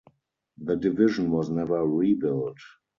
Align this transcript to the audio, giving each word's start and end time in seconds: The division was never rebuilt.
The 0.57 0.77
division 0.77 1.29
was 1.29 1.51
never 1.51 1.85
rebuilt. 1.85 2.57